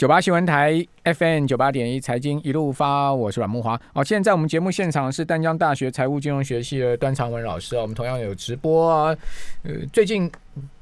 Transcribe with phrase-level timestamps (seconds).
[0.00, 3.78] 九八新闻台 FM 九八点一财经一路发，我是阮木华。
[3.92, 9.14] 哦，现在在我们节目现场是丹江大学财务金融学系的端长文老师啊，我们同样有直播啊。
[9.62, 10.32] 呃，最近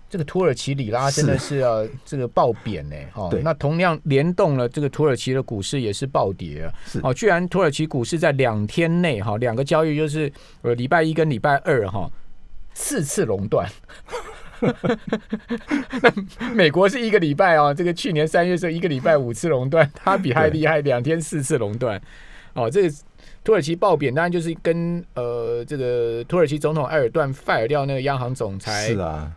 [0.08, 2.94] 这个土耳其里拉真的是啊，这个暴贬呢。
[3.14, 6.72] 哦，那同样联动了这个土耳其的股市也是暴跌啊。
[7.02, 10.32] 哦，居然土耳其股市在两天内哈，两个交易就是
[10.62, 12.08] 呃礼拜一跟礼拜二哈
[12.72, 13.68] 四次垄断。
[16.54, 22.00] 美国是一个礼拜啊，这个去年三月是一个礼拜五次熔断，它比还厉害，两天四次熔断。
[22.54, 22.94] 哦，这个
[23.44, 29.32] 土耳其爆贬当然就是跟呃这个土耳其总统埃尔段 fire 掉那个央行总裁是啊。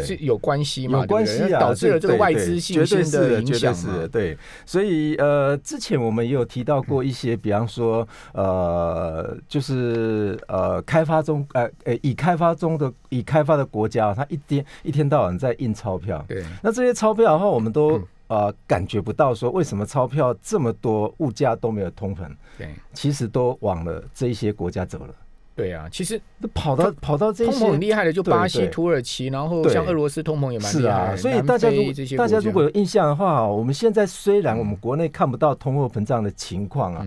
[0.00, 1.00] 是有关系嘛？
[1.00, 16.24] 有关系啊，导致了这个外资信心的影响是对，所以呃，之前我们也有提到过一些，比方说呃，就是呃，开发中呃呃，已开发中的已开发的国家，它一天一天到晚在印钞票。
[16.28, 22.20] 对，那这些钞票的话，我们都呃感觉不到说为什么钞票这么多，物价都没有通膨。
[22.56, 25.14] 对，其实都往了这一些国家走了。
[25.54, 26.18] 对啊，其实
[26.54, 30.80] 跑到跑到这些通膨很厉害的，就巴西、土耳其，然后像俄罗斯通膨也蛮厉害。
[30.80, 37.06] 是啊所以大家如果大家如果有印象的话，我们现在虽然我们国内看不到通货膨胀的情况啊，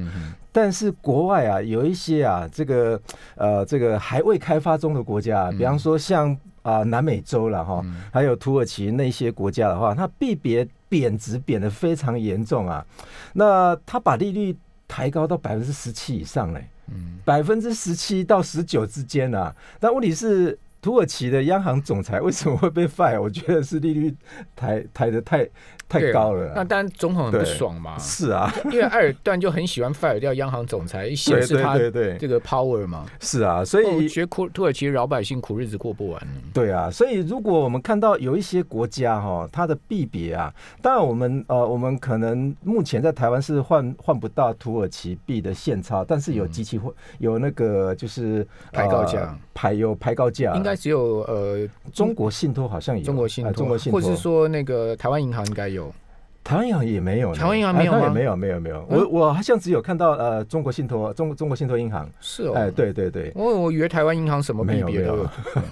[0.51, 3.01] 但是国外啊有一些啊这个
[3.35, 12.85] 呃这个还未开发中的国家，比方说像啊南美洲了哈，还有土耳其那些国家的话，它币别贬值贬的非常严重啊，
[13.33, 14.55] 那它把利率
[14.87, 16.63] 抬高到百分之十七以上嘞。
[17.23, 23.21] 百分之十七到十九之间啊，但问题是土耳其的央行总裁为什么会被 fire？
[23.21, 24.15] 我觉得是利率
[24.55, 25.49] 抬抬的太。
[25.87, 27.97] 太高了，那当然总统很不爽嘛。
[27.99, 33.05] 是啊，因为埃尔段就很喜欢 fire 掉央行总裁，显示他这个 power 嘛。
[33.19, 36.27] 是啊，所以觉得土土耳其老百姓苦日子过不完。
[36.53, 55.84] 对啊，所以如果我们看到有一些国家哈，它的币别啊，当然我们呃，我们可能目前在台湾是换换不到土耳其币的现钞，但是有机器会有那个就是排高价，排有排高价，应该只有呃中国信托好像有中国信托，中国信托，或是说那个台湾银行应该有。
[56.45, 58.09] 有台湾银行也没有，台湾银行没有吗？
[58.09, 58.85] 没有，没有，没有。
[58.87, 63.31] 我我好像只有看到呃，中国信托，中中国信托银行是哦，哎，对对对。
[63.33, 65.27] 我我以为台湾银行什么没有没有。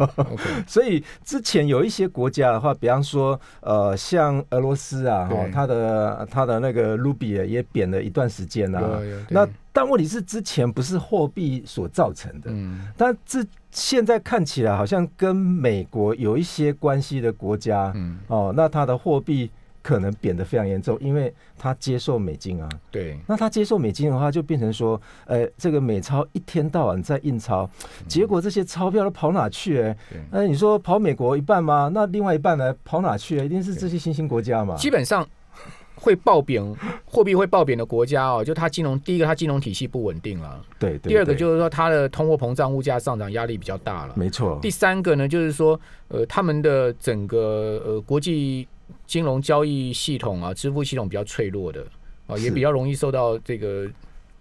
[0.65, 8.99] 所以之前有一些国家的话，比方说呃，像俄罗斯啊，哈，它的它的那个卢比也贬了一段时间啊。
[9.29, 19.51] 那但问题是之前不是货币所造成的，嗯，但这现在看起来好像跟美国有一些关系的国家，嗯，哦，那它的货币。
[19.83, 22.69] 可能贬得非常严重，因为他接受美金啊。
[22.89, 27.69] 对，那他接受美金的话，就变成说，呃，这个美钞一天到晚在印钞，
[28.07, 29.81] 结果这些钞票都跑哪去？
[29.81, 29.97] 哎，
[30.31, 31.91] 那你说跑美国一半吗？
[31.93, 32.73] 那另外一半呢？
[32.85, 33.43] 跑哪去？
[33.43, 34.75] 一定是这些新兴国家嘛。
[34.77, 35.27] 基本上
[35.95, 36.63] 会爆贬，
[37.03, 40.61] 货币会爆贬的国家哦，就它金融第一个，它金融体系不稳定了。
[40.79, 44.13] 对，第二个就是说它的通货膨胀、物价上涨压力比较大了。
[44.15, 44.57] 没错。
[44.61, 45.77] 第三个呢，就是说，
[46.07, 48.65] 呃，他们的整个呃国际。
[49.05, 51.85] 金融交易系统啊，支付系统比较脆弱的
[52.27, 53.89] 啊，也比较容易受到这个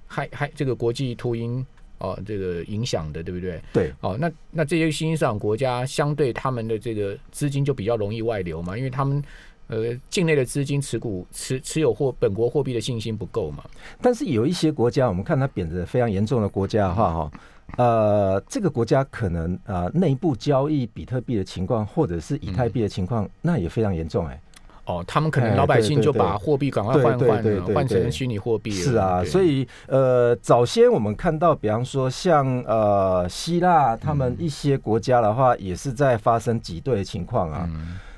[0.06, 1.64] 害害这个国际秃鹰
[1.98, 3.60] 啊这个影响的，对不对？
[3.72, 3.92] 对。
[4.00, 9.22] 哦，那那这些新兴市场国家相对他们的这个资金就比较容易外流嘛，因为他们
[9.66, 13.64] 呃境内的资金持股持持有货本国货币的信心不够嘛。
[14.00, 17.32] 但是有一些国家，我们看它贬值非常严重的国家的话，哈。
[17.78, 24.38] 呃，这个国家可能啊，内部交易比特币的情况，或者是以太币的情况，那也非常严重哎。
[24.84, 28.76] 哦，他们可能老百姓就把货币赶快换换了，换成虚拟货币了。
[28.76, 37.68] 是啊，所以呃，早先我们看到，比方说像呃希腊，他们一些国家的话，也是在发生挤兑的情况啊。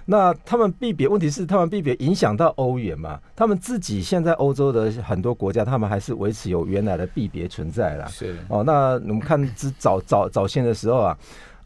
[0.07, 3.19] 那他们币别问题是，他们币别影响到欧元嘛？
[3.35, 8.07] 他们自己现在欧洲的很多国家，他们还是维持有原来的币别存在啦。
[8.09, 11.19] 是哦，那我们看之早早早先的时候啊，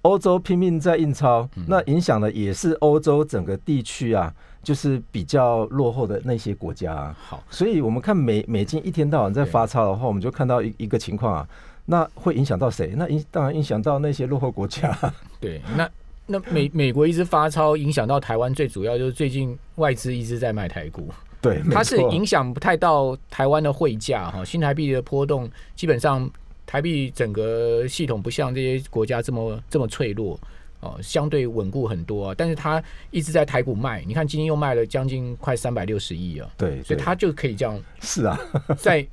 [0.02, 4.32] 欧洲拼命在印钞，那影响的也是欧洲整个地区啊，
[4.62, 7.14] 就是比较落后的那些国家。
[7.18, 11.48] 好，所以我们看美美金一天到晚在发钞的话，我们就看到一一个情况啊，
[11.86, 12.94] 那会影响到谁？
[12.96, 14.96] 那影当然影响到那些落后国家。
[15.40, 15.88] 对，那。
[16.30, 21.08] 那美美国一直发钞，影响到台湾，最主要就是最近外资一直在卖台股。
[21.40, 26.30] 对，它是影响不太到台湾的汇价哈，新台币的波动基本上
[26.66, 30.38] 台币整个系统不像这些国家这么这么脆弱
[30.80, 32.34] 哦，相对稳固很多。
[32.34, 36.48] 但是它一直在台股卖，你看今天又卖了将近快三百六十亿啊。
[36.56, 37.80] 对，所以它就可以这样。
[38.00, 38.38] 是啊，
[38.76, 39.06] 在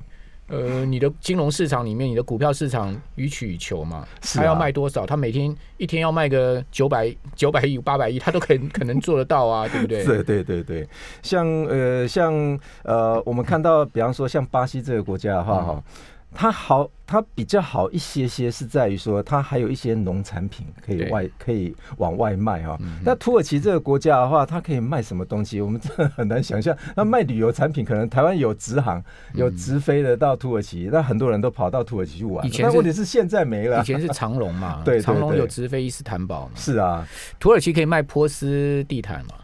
[0.48, 10.04] 呃，你的金融市场里面，你的股票市场予取予求嘛，他要卖多少，他每天一天要卖个九百九百亿、八百亿，他都可以可能做得到啊，对不对？
[10.06, 10.88] 对对对对，
[11.20, 12.32] 像呃像
[12.84, 15.82] 呃，我们看到，比方说像巴西这个国家的话，哈。
[16.36, 22.78] 它好，它比较好一些些，是在于说它还有一些农产品可以外可以往外卖哈。
[23.02, 25.60] 那土耳其这个国家的话，它可以卖什么东西？
[25.60, 26.76] 我们真的很难想象。
[26.94, 29.02] 那卖旅游产品，可能台湾有直航，
[29.34, 32.46] 有直飞的到土耳其，那很多人都跑到土耳其去玩。
[32.46, 33.80] 以前问题是现在没了。
[33.80, 36.50] 以前是长隆嘛， 对，长隆有直飞伊斯坦堡。
[36.54, 37.08] 是啊，
[37.40, 39.34] 土耳其可以卖波斯地毯嘛？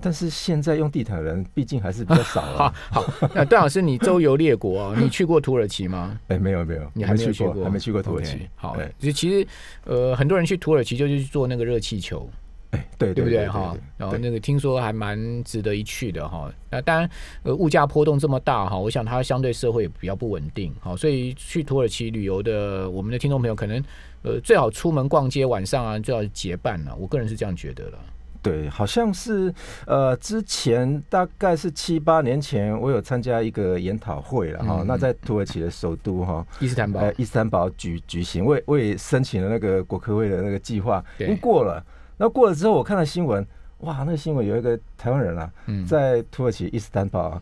[0.00, 2.74] 但是现在用地毯的人毕竟还是比较少 了。
[2.90, 3.04] 好，
[3.34, 6.18] 那段老师，你周游列国， 你去过土耳其吗？
[6.28, 8.48] 哎，没有没有，你还没有去过，还没去过土耳其。
[8.56, 9.46] 好，就其实
[9.84, 12.28] 呃，很多人去土耳其就是去做那个热气球，
[12.70, 13.76] 哎，对对不对哈？
[13.96, 16.52] 然后那个听说还蛮值得一去的哈。
[16.68, 17.08] 那当然，
[17.44, 23.82] 呃，物价波动这么大哈，我想它相对社会也比较不稳定，哈，所以去土耳其旅游的我们的听众朋友可能
[24.22, 26.96] 呃最好出门逛街，晚上啊最好结伴了。
[26.96, 27.98] 我个人是这样觉得了。
[28.42, 29.54] 对，好像是
[29.86, 34.82] 呃，之前大概是七八年前，我有参加一个研讨会了哈。
[34.84, 41.84] 那在土耳其的首都哈伊斯坦堡，呃伊斯坦堡举举行，我我也申请了那个国科会的那个计划，已经过了。
[42.16, 43.46] 那过了之后，我看了新闻，
[43.78, 45.50] 哇，那个新闻有一个台湾人啊，
[45.88, 47.40] 在土耳其伊斯坦堡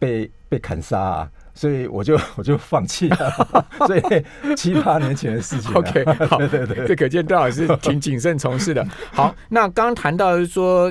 [0.00, 1.30] 被被砍杀啊。
[1.52, 4.02] 所以我就 我就放弃了， 所以
[4.56, 5.70] 七八年前的事情。
[5.74, 8.86] OK，好，对对对，这可见段老师挺谨慎从事的。
[9.12, 10.90] 好，那刚刚谈到说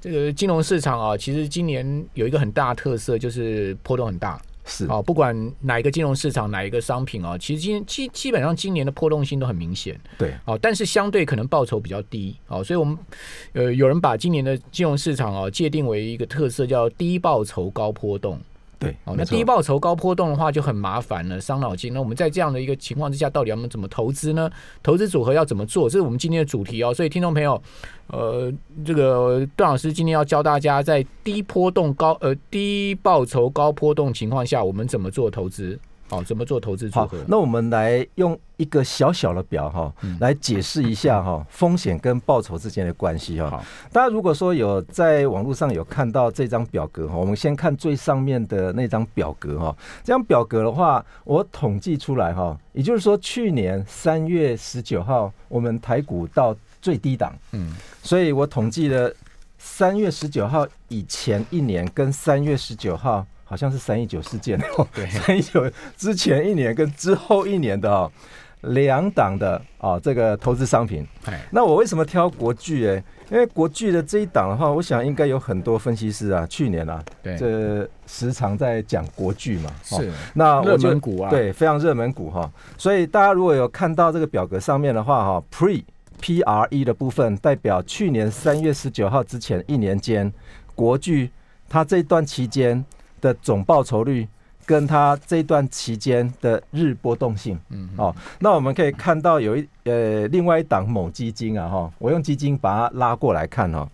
[0.00, 4.40] 这个金融市场啊，其实今年有一个很大的特色，就是波动很大。
[4.68, 9.98] 是啊，不管哪一个金融市场，哪一个商品啊，其实今基基本上今年的波动性都很明显。
[10.18, 12.36] 对，哦，但是相对可能报酬比较低。
[12.46, 12.96] 哦，所以我们
[13.54, 18.38] 呃有人把今年的金融市场啊界定为一个特色，叫低报酬高波动。
[18.78, 21.92] 对，哦，那低报酬高波动的话就很麻烦了，伤脑筋。
[21.92, 24.48] 那我们在这样的一个情况之下，到底要么怎么投资呢？
[24.82, 25.90] 投资组合要怎么做？
[25.90, 26.94] 这是我们今天的主题哦。
[26.94, 27.60] 所以听众朋友，
[28.06, 28.52] 呃，
[28.84, 35.78] 这个段老师今天要教大家，在低波动高呃低报酬高波动情况下，我们怎么做投资。
[36.08, 37.18] 好，怎么做投资组合？
[37.28, 43.62] 那我们来用一个小小的表哈，来解释一下哈 风险跟报酬之间的关系哈。
[43.92, 49.76] 大家如果说有在网络上有看到这张表格哈，我们先看最上面的那张表格哈。
[50.02, 59.12] 这张表格的话，我统计出来哈，也就是说去年三月十九号我们台股到最低档，嗯，所以我统计了
[59.58, 63.26] 三月十九号以前一年跟三月十九号。
[63.48, 68.12] 好像是三一九事件哦，对， 三一九之前一年跟之后一年的哦，
[68.60, 71.06] 两档的哦这个投资商品。
[71.50, 72.86] 那我为什么挑国巨？
[72.86, 82.50] 哎，因为国巨的这一档的话，我想应该有很多分析师啊，去年啊，对，这时常在讲国巨嘛，是那热门股啊，对，非常热门股哈。
[82.76, 85.82] 所以大家如果有看到这个表格上面的话哈，Pre
[86.20, 90.30] P R E 的部分代表去年三月十九号之前一年间，
[90.74, 91.30] 国巨
[91.66, 92.84] 它这段期间。
[93.20, 94.26] 的总报酬率
[94.66, 103.88] 跟它这段期间的日波动性，嗯，哦，那我们可以看到有一呃另外一档某基金啊，哈，我用基金把它拉过来看哈。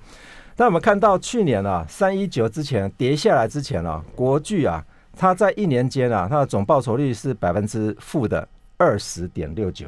[0.56, 4.84] 那我们看到去年啊，三一九之前跌下来之前啊，国巨啊，
[5.16, 9.86] 它在一年间啊，它的总报酬率是百分之负的二十点六九。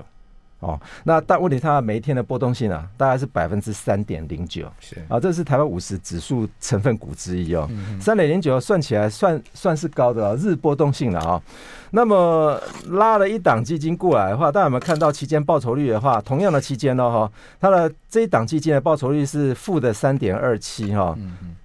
[0.61, 7.69] 哦，那但问题它每一天的波动性啊，大概是百分之三点零九，是啊，这是台湾五十指数成分股之一哦，
[8.01, 11.43] 三点零九算起来算算是高的日波动性了啊。
[11.91, 21.17] 那么拉了一档基金过来的话，大家有没有看到期间报酬率的话，同样的期间呢哈，它的这一档基金的报酬率是负的三点二七哈，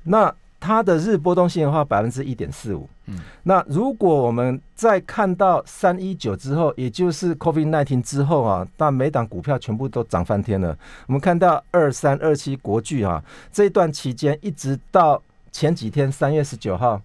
[0.03, 0.33] 那。
[0.61, 2.87] 它的日波动性的话，百分之一点四五。
[3.07, 10.77] 嗯，那如果我们在看到三一九之后，也就是 COVID nineteen 之后啊，那每档股票全部都涨翻天了。
[11.07, 15.19] 我们看到二三二七国巨啊，这一段期间一直到
[15.51, 17.01] 前几天三月十九号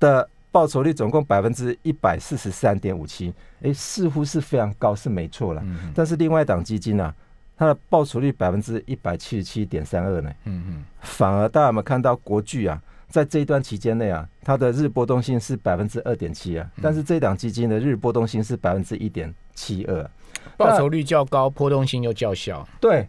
[0.00, 3.32] 的报酬率总共百分之一百四十三点五七，
[3.62, 5.62] 哎，似乎是非常高，是没错了。
[5.64, 7.14] 嗯但是另外一档基金呢？
[7.60, 20.10] 它的报酬率百分之一百七十七点三二呢，嗯嗯，反而大家有没有看到国巨啊，在这一段期间内啊，它的日波动性是百分之二点七啊，但是这档基金的日波动性是百分之一点七二，
[20.56, 22.66] 报酬率较高，波动性又较小。
[22.80, 23.06] 对，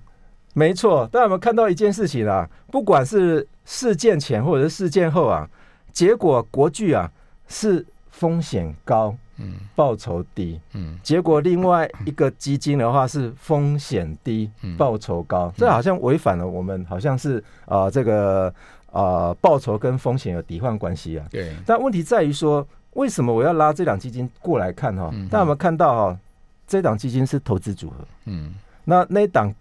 [0.53, 1.08] 没错。
[1.08, 2.46] 大家有没有看到一件事情啊？
[2.70, 5.50] 不管是事件前或者是事件后啊，
[5.93, 7.10] 结果国巨啊
[7.48, 9.15] 是风险高。
[9.41, 14.77] 嗯，报酬低，嗯，结果另外一个基金的话是风险低，嗯。
[14.77, 18.53] 报酬高，这好像违反了我们好像是啊这个
[18.91, 21.25] 啊报酬跟风险有抵换关系啊。
[21.29, 25.12] 对，但问题在于说为什么我要拉这档基金过来看哈？
[25.29, 26.19] 大家有没有看到哈？
[26.67, 27.95] 这档基金是投资组合，
[28.25, 28.53] 嗯，
[28.86, 29.53] 那那档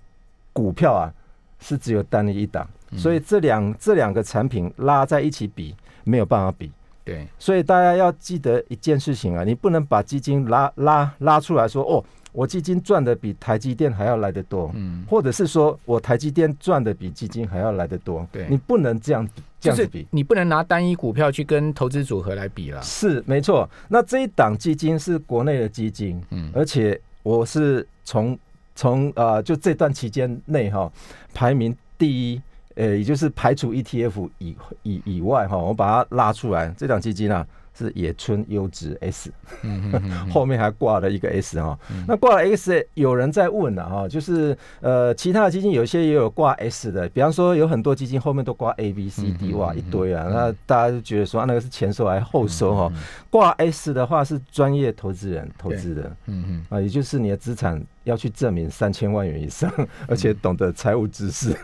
[0.53, 1.13] 股票啊
[1.59, 6.71] 是只有单一一档，所以这两这两个产品拉在一起比没有办法比。
[7.05, 12.05] 对，所以大家要记得一件事情啊，你不能把基金拉拉拉出来说哦。
[12.33, 19.29] 我基金赚的比台积电还要来得多，嗯，或者是说我台积电赚的比基金还要来得多，对，你不能这样
[19.59, 22.81] 这样子比，你不能拿单一股票去跟投资组合来比了。
[22.85, 28.39] 是没错，那这一档基金是国内的基金，嗯，而且我是从
[28.77, 30.89] 从呃就这段期间内哈
[31.35, 32.41] 排名第一，
[32.75, 37.47] 呃，也就是排除 ETF 以以以外哈，我把它拉出来，这档基金啊。
[37.73, 39.33] 是野村优质 S，
[40.31, 52.93] 后面还挂了一个 S 哈，那挂了 S，有人在问了哈，就是呃，其他的基金有些也有挂 S 的，比方说有很多基金后面都挂 A B C D 哇一堆啊，那大家就觉得说那个是前收还是后收哈？
[53.31, 57.81] 挂 S 的话是专业投资人投资的，嗯嗯啊，也就是你的资产。
[58.05, 59.71] 要去证明三千万元以上，
[60.09, 61.55] 而且懂得财务知识，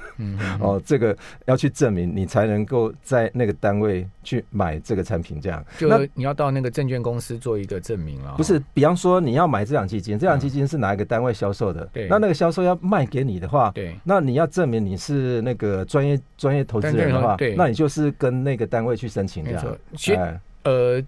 [0.60, 1.16] 哦，这个
[1.46, 5.40] 要去证明，你才能够在那个单位去买这个产品。
[5.40, 8.34] 这样，就你要到那个证券公司做一个证明了。
[8.36, 11.88] 不是，比方说你要买这档基金，这档基金是哪一个单位销售的？
[11.92, 19.78] 对，那那个销售要卖给你的话，对，那你要证明你是那个专业专业投资人的话，对，那你就是跟那个单位去申请这样。
[19.96, 21.02] 其实，呃。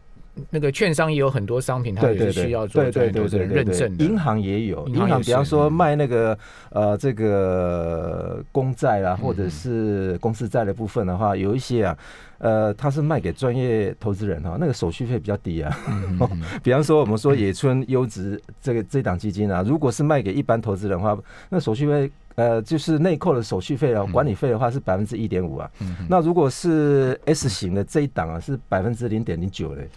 [0.51, 4.05] 那个券商也有很多商品，它也是需要做专业投资人认证的。
[4.05, 6.39] 银行也有，银行比方说卖那个
[6.71, 11.99] 呃这个公债啊，或者是公司债的部分的话，有一些啊，
[12.39, 15.77] 呃，它是卖给专业投资人哈，那个手续费比较低啊。
[16.63, 21.19] 比方说我们说野村优质这个这档基金啊，如果是卖给一般投资人的话，
[21.49, 25.71] 那手续费呃就是内扣的手续费啊，管理费的话是百分之一点五啊。
[26.09, 29.89] 那如果是 S 型的这一档啊，是百分之零点零九嘞。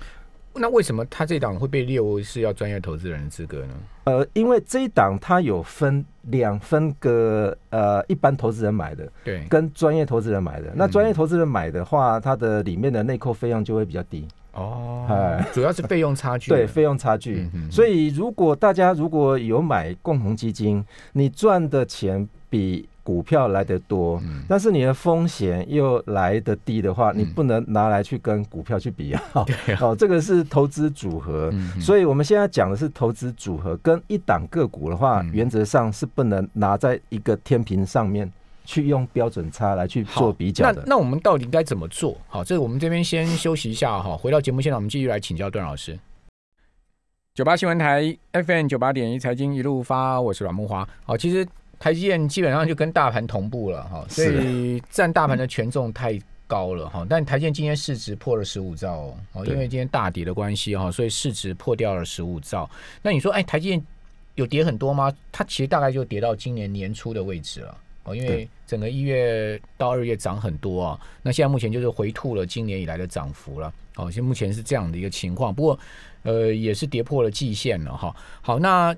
[0.62, 3.74] 那为什么他这档会被列为是要专业投资人的资格呢？
[4.04, 10.72] 呃，因为这一档它有分两分个呃，一般投资人买的，对，跟专业投资人买的。
[10.76, 15.06] 那专业投资人买的话，它的里面的内扣费用就会比较低哦。
[15.10, 17.50] 哎，主要是费用差距，对，费用差距。
[17.72, 22.88] 所以如果大家如果有买共同基金，你赚的钱比。
[23.04, 29.22] 股票来得多，但是你的风险又来得低的话，你不能拿来去跟股票去比啊。
[29.82, 38.32] 哦，这个是投资组合，所以我们现在讲的是投资组合跟一档个股的话，原则上是不能拿在一个天平上面
[38.66, 40.82] 去用标准差来去做比较的。
[40.86, 42.16] 那那我们到底该怎么做？
[42.28, 45.98] 好，这个我们这边先休息一下哈，回到节目现场，我们继续来请教段老师。
[47.34, 50.88] 九八新闻台 FM 九八点一财经一路发，我是阮木华。
[51.04, 51.48] 好，其实。
[51.82, 57.04] 台积电基本上就跟大盘同步了哈，所以占大盘的权重太高了哈。
[57.10, 62.70] 但台积电今天市值破了十五兆哦，因为今天大跌的关系哈，所以市值破掉了十五兆。
[63.02, 63.84] 那你说，哎，台积电
[64.36, 65.12] 有跌很多吗？
[65.32, 71.00] 它其实大概就跌到今年年初的位置了哦，因为整个一月到二月涨很多啊。
[71.24, 75.52] 那现在目前就是回吐了今年以来的涨幅了哦，现在目前是这样的一个情况。
[75.52, 75.80] 不过
[76.22, 78.16] 呃，也是跌破了季线了哈。
[78.44, 78.96] 好，那。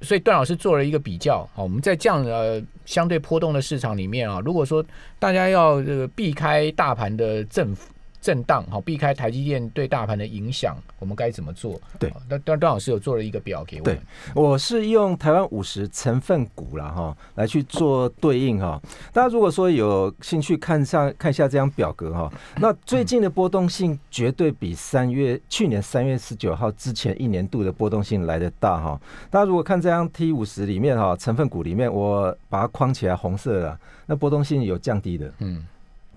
[0.00, 4.84] 所以段老师做了一个比较，好，我们在这样呃相对波动的市场里面啊，如果说
[5.18, 7.92] 大家要这个避开大盘的振幅。
[8.20, 11.80] 震荡好，避开台积电对大盘的影响，我们该怎么做？
[11.98, 13.84] 对，那段段老师有做了一个表给我。
[13.84, 13.98] 对，
[14.34, 18.80] 我是用台湾五十成分股了哈，来去做对应哈。
[19.12, 29.00] 大家如果说有兴趣看上看一下这张表格哈，那最近的波动性绝对比三月去年三月十九号之前一年度的波动性来的大哈。
[29.30, 35.64] 大家如果看这张 T 五十里面哈，成分股里面我把它框起来红色的，那波动性有降低的，嗯，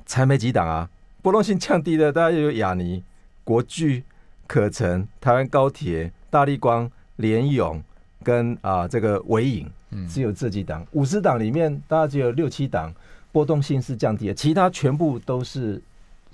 [0.05, 0.89] 才没几档啊。
[1.23, 3.01] 波动性降低的，大家有雅尼、
[3.45, 4.03] 国巨、
[4.45, 7.81] 可成、台湾高铁、大力光、联勇
[8.21, 9.71] 跟啊这个伟影，
[10.07, 10.85] 只有这几档。
[10.91, 12.93] 五十档里面，大概只有六七档
[13.31, 15.81] 波动性是降低的，其他全部都是。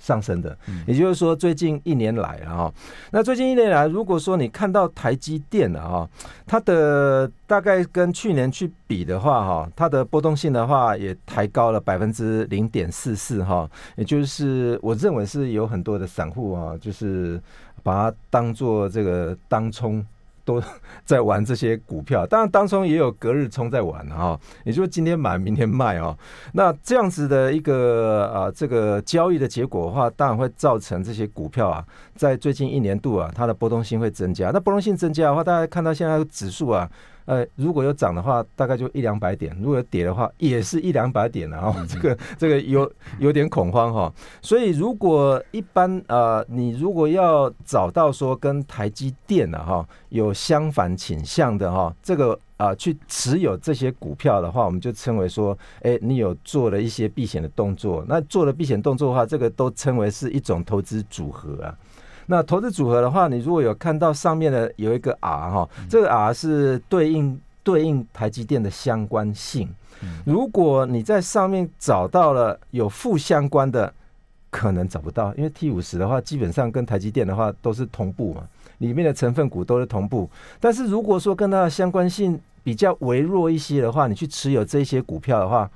[0.00, 2.74] 上升的，也就是说，最近一年来啊，哈，
[3.12, 6.08] 那最近一年来，如果说你看到台积电的哈，
[6.46, 17.40] 它的大概跟去年去比的话，哈，它的波动性的话也抬高了百分之零点四四，哈，也就是我认为是有很多的散户啊，就是
[17.82, 20.04] 把它当做这个当冲。
[20.44, 20.62] 都
[21.04, 26.16] 在玩这些股票，当然当中也有隔日冲在玩哈，也就是今天买明天卖哦。
[26.52, 34.50] 那这样子的一个啊，这个交易的结果的话，当然会造成这些股票啊，在最近一年度啊，它的波动性会增加。
[34.50, 36.88] 那波动性增加的话，大家看到现在指数啊，
[37.24, 41.74] 呃，如果有涨的话，大概就一两百点；如果有跌的话，也是一两百点啊。
[41.88, 44.12] 这个这个有有点恐慌哈。
[44.42, 58.04] 所以如果一般呃，你如果要找到说跟台积电啊哈有相反倾向的哈，这个啊去持有这些股票的话，我们就称为说，哎，你有做了一些避险的动作。
[58.08, 61.76] 那做了避险动作的话，这个都称为是一种投资组合啊。
[62.30, 69.68] 那投资组合的话，你如果有看到上面的有一个 R 哈，这个 R 是对应对应台积电的相关性。
[70.24, 73.92] 如果你在上面找到了有负相关的，
[74.48, 78.46] 可能找不到，因为 T 五十的话，基本上跟台积电的话都是同步嘛，
[78.78, 80.30] 里面的成分股都是同步。
[80.60, 85.68] 但是如果说跟它的相关性比较微弱一些的话，你去持有这些股票的话，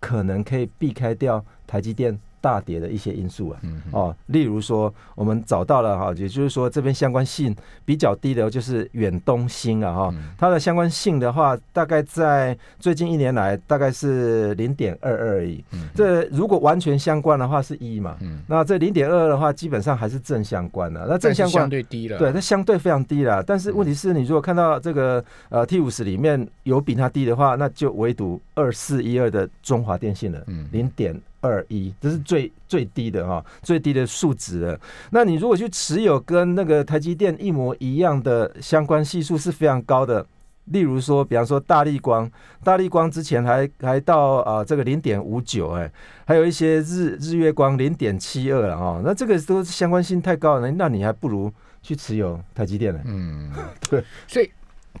[0.00, 2.20] 可能可以避开掉台积电。
[2.44, 3.60] 大跌的一些因素啊，
[3.90, 15.64] 哦，例如说，我们找到了哈，也就是说，这边相关性比较低的，就是远东新啊哈，它的相关性的话，大概在最近一年来，大概是零点二二而已。
[15.94, 21.06] 这如果完全相关的话是一嘛，那这零点二的话，基本上还是正相关的。
[21.08, 23.42] 那正相关相对低了，对，它相对非常低了。
[23.42, 31.18] 但是问题是你如果看到这个呃 T 五十里面有比它低的话，那就唯独二四一二的中华电信了，零点。
[31.48, 34.80] 二一，这是最最低的哈，最低的数值了。
[35.10, 40.26] 那你如果去持有跟那个台积电一模一样的相关系数是非常高的，
[40.66, 42.30] 例如说，比方说大力光，
[42.62, 45.90] 大力光之前还还到啊这个零点五九哎，
[46.24, 53.00] 还有一些日日月光零点七二了哈，那这个都相关性太高了，那你还不如去持有台积电呢。
[53.04, 53.52] 嗯，
[53.90, 54.50] 对，所以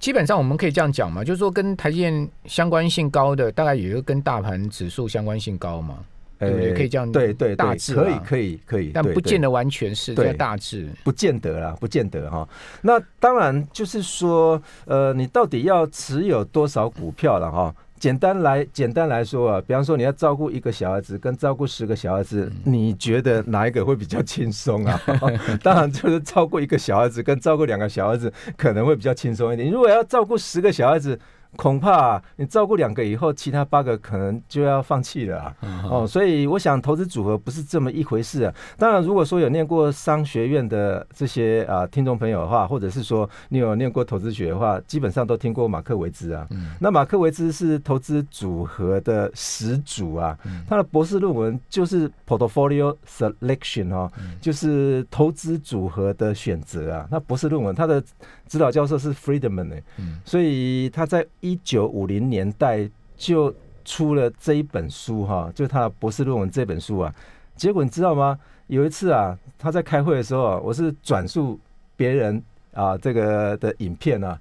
[0.00, 5.98] 基本上我们可以这样讲嘛，就是说跟台积电相关性高的，大概也就跟大盘指数相关性高嘛。
[6.38, 12.48] 对，可以这样对对大致可以可以可以，但不见得完全是对大致，不见得啦，不见得哈。
[12.82, 17.74] 那当然就是说，呃，你到底要持有多少股票了哈？
[17.96, 25.00] 简单来简单来说啊，比方说你要照顾一个小孩子跟照顾十个小孩子，你觉得哪一个会比较轻松啊？
[25.62, 29.70] 当然就是照顾一个小孩子跟照顾两个小孩子可能会比较轻松一点。
[29.70, 31.18] 如果要照顾十个小孩子，
[31.56, 35.56] 恐怕你照顾两个以后，其他八个可能就要放弃了啊
[35.90, 36.06] 哦。
[36.06, 38.54] 所以我想投资组合不是这么一回事啊。
[38.76, 46.46] 当然，如果说有念过商学院的这些啊听众朋友的话，或者是说你有念过投资学的话，基本上都听过马克维兹啊。
[46.80, 50.36] 那马克维兹是投资组合的始祖啊。
[50.68, 57.08] 他的博士论文就是 Portfolio Selection 哦，就是投资组合的选择啊。
[57.10, 58.02] 那博士论文他的
[58.48, 59.76] 指导教授是 Friedman 呢，
[60.24, 61.26] 所以他在。
[61.40, 63.54] 一九五零年代就
[63.84, 67.14] 出了这一本书哈，就他的博士论文这本书啊。
[67.54, 68.38] 结果你知道吗？
[68.68, 71.60] 有一次啊，他在开会的时候啊，我是转述
[71.96, 74.40] 别人啊这个的影片啊，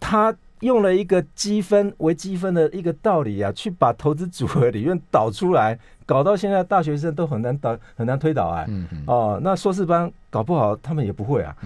[0.00, 8.66] 他用了一个积分为积分的一个道理啊，去把投资组合理论导出来，搞到现在大学生都很难导很难推导啊。
[9.06, 11.56] 哦，那硕士班搞不好他们也不会啊。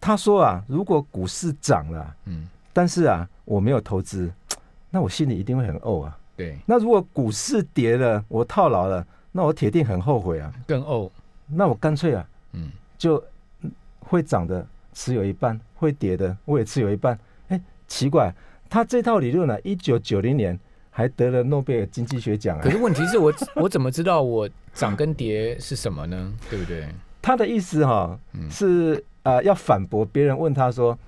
[0.00, 2.48] 他说啊，如果股市涨了，嗯。
[2.72, 4.32] 但是啊，我没有投资，
[4.90, 6.16] 那我心里一定会很怄啊。
[6.36, 11.10] 对，那如果股市跌了，我套牢了，那我铁定很后悔啊，更怄。
[11.48, 13.22] 那我干脆啊，嗯，就
[13.98, 17.18] 会涨的持有一半，会跌的我也持有一半。
[17.48, 18.32] 哎，奇怪，
[18.68, 20.58] 他这套理论呢，一九九零年
[20.90, 22.62] 还得了诺贝尔经济学奖啊。
[22.62, 26.32] 可是问题是我 我怎么知道我涨跟跌是什么呢？
[26.48, 26.88] 对不对？
[27.20, 28.16] 他的意思哈，
[28.48, 30.98] 是啊，要反驳别人问他说。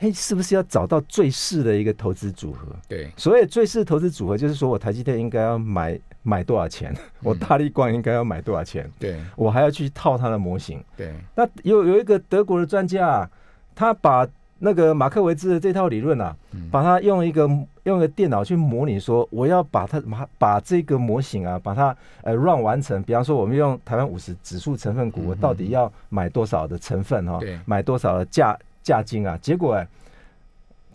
[0.00, 2.68] 嘿，是不是要找到最适的一个投资组合？
[2.86, 8.88] 对，所以最适投资组合，就是说我台积电应该要买买多少钱，我大力光应该要买多少钱？
[8.96, 10.80] 对，我还要去套它的模型。
[10.96, 13.28] 对，那有有一个德国的专家，
[13.74, 14.24] 他把
[14.58, 16.36] 那个马克维兹的这套理论啊，
[16.70, 17.48] 把它用一个
[17.84, 23.02] 用一个电脑去模拟，说我要把它把把这个模型啊，把它呃 run 完成。
[23.02, 27.38] 比方说，我们用台湾五十指数成分股，我到底要买多少的成分哈？
[27.40, 28.58] 对，买多少的价？
[28.80, 29.86] 价金啊，结果哎，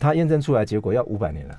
[0.00, 1.56] 他验证出来结果要五百年了，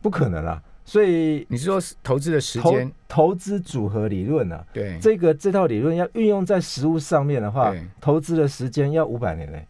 [0.00, 0.62] 不可能啊！
[0.82, 4.64] 所以你是说投资的时间，投资组合理论呢？
[4.72, 9.66] 对，这个这套理论要运用在实物上面的话，投资的时间要五百年嘞。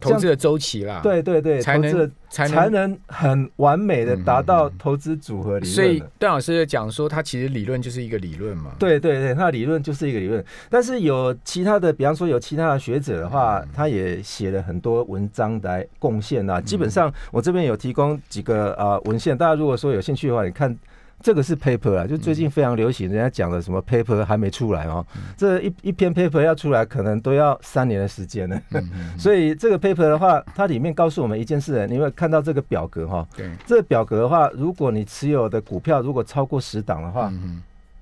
[0.00, 5.74] 投资的周期啦，对对对，才能才能很完美的达到投资组合理论。
[5.74, 8.72] 所以段老师讲说，他其实理论就是一个理论嘛。
[8.78, 10.44] 对对对，他的理论就是一个理论。
[10.68, 16.60] 但是有其他的，比方说有其他的学者的话，他也写了很多文章来贡献啊。
[16.60, 20.74] 基本上我这边有提供几个啊文献，大家如果说有兴趣的话，你看
[21.22, 25.04] 这个是 paper 啊，就最近非常流行，人家讲的什么 paper 还没出来哦，
[25.36, 28.58] 这一一篇 paper 要出来，可能都要三年的时间呢。
[29.18, 37.32] 所以这个 paper 的话，它里面告诉我们一件事，你会看到这个表格哈，对，这个表格的话，如果你持有的股票如果超过十档的话，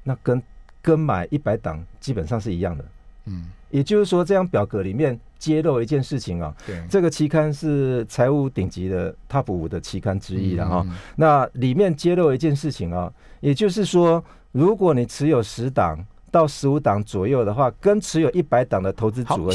[0.05, 0.43] 那跟
[0.81, 2.85] 跟买一百档基本上是一样的。
[3.29, 10.87] 嗯，也就是说，这张表格里面揭露一件事情啊，对，这个期刊是财务顶级的 Top 五的期刊之一了哈。
[11.17, 15.99] 那里面揭露一件事情啊，也就是说，如果你持有十档
[16.31, 19.53] 到十五档左右的话，跟持有一百档的投资组合，